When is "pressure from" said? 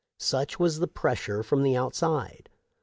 0.87-1.61